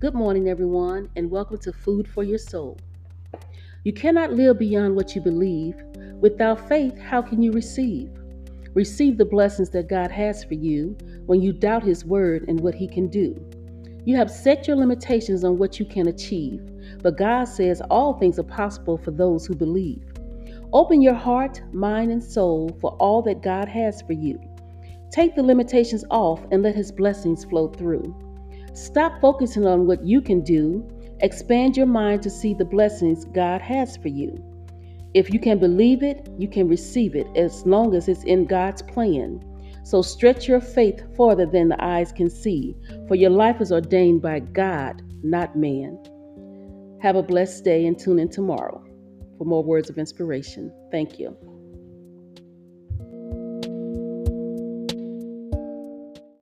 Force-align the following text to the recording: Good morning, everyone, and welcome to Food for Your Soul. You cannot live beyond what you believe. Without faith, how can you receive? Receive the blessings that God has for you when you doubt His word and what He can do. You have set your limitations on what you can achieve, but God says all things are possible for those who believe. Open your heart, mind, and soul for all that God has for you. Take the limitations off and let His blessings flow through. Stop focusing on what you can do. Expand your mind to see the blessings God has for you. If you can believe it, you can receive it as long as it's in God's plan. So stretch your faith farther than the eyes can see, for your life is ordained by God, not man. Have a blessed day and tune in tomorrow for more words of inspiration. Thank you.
Good 0.00 0.14
morning, 0.14 0.48
everyone, 0.48 1.10
and 1.14 1.30
welcome 1.30 1.58
to 1.58 1.74
Food 1.74 2.08
for 2.08 2.24
Your 2.24 2.38
Soul. 2.38 2.78
You 3.84 3.92
cannot 3.92 4.32
live 4.32 4.58
beyond 4.58 4.96
what 4.96 5.14
you 5.14 5.20
believe. 5.20 5.74
Without 6.22 6.66
faith, 6.70 6.98
how 6.98 7.20
can 7.20 7.42
you 7.42 7.52
receive? 7.52 8.08
Receive 8.72 9.18
the 9.18 9.26
blessings 9.26 9.68
that 9.72 9.90
God 9.90 10.10
has 10.10 10.42
for 10.42 10.54
you 10.54 10.96
when 11.26 11.42
you 11.42 11.52
doubt 11.52 11.82
His 11.82 12.06
word 12.06 12.46
and 12.48 12.60
what 12.60 12.74
He 12.74 12.88
can 12.88 13.08
do. 13.08 13.38
You 14.06 14.16
have 14.16 14.30
set 14.30 14.66
your 14.66 14.78
limitations 14.78 15.44
on 15.44 15.58
what 15.58 15.78
you 15.78 15.84
can 15.84 16.08
achieve, 16.08 16.62
but 17.02 17.18
God 17.18 17.44
says 17.44 17.82
all 17.90 18.14
things 18.14 18.38
are 18.38 18.44
possible 18.44 18.96
for 18.96 19.10
those 19.10 19.44
who 19.44 19.54
believe. 19.54 20.02
Open 20.72 21.02
your 21.02 21.12
heart, 21.12 21.60
mind, 21.74 22.10
and 22.10 22.24
soul 22.24 22.74
for 22.80 22.92
all 22.92 23.20
that 23.20 23.42
God 23.42 23.68
has 23.68 24.00
for 24.00 24.14
you. 24.14 24.40
Take 25.12 25.36
the 25.36 25.42
limitations 25.42 26.06
off 26.10 26.40
and 26.50 26.62
let 26.62 26.74
His 26.74 26.90
blessings 26.90 27.44
flow 27.44 27.68
through. 27.68 28.29
Stop 28.72 29.20
focusing 29.20 29.66
on 29.66 29.86
what 29.86 30.04
you 30.04 30.20
can 30.20 30.42
do. 30.42 30.86
Expand 31.20 31.76
your 31.76 31.86
mind 31.86 32.22
to 32.22 32.30
see 32.30 32.54
the 32.54 32.64
blessings 32.64 33.24
God 33.26 33.60
has 33.60 33.96
for 33.96 34.08
you. 34.08 34.42
If 35.12 35.32
you 35.32 35.40
can 35.40 35.58
believe 35.58 36.02
it, 36.02 36.28
you 36.38 36.48
can 36.48 36.68
receive 36.68 37.16
it 37.16 37.26
as 37.36 37.66
long 37.66 37.94
as 37.94 38.08
it's 38.08 38.24
in 38.24 38.46
God's 38.46 38.82
plan. 38.82 39.44
So 39.82 40.02
stretch 40.02 40.46
your 40.46 40.60
faith 40.60 41.02
farther 41.16 41.46
than 41.46 41.68
the 41.68 41.84
eyes 41.84 42.12
can 42.12 42.30
see, 42.30 42.76
for 43.08 43.16
your 43.16 43.30
life 43.30 43.60
is 43.60 43.72
ordained 43.72 44.22
by 44.22 44.40
God, 44.40 45.02
not 45.22 45.56
man. 45.56 45.98
Have 47.02 47.16
a 47.16 47.22
blessed 47.22 47.64
day 47.64 47.86
and 47.86 47.98
tune 47.98 48.18
in 48.18 48.28
tomorrow 48.28 48.84
for 49.36 49.44
more 49.44 49.64
words 49.64 49.90
of 49.90 49.98
inspiration. 49.98 50.72
Thank 50.90 51.18
you. 51.18 51.49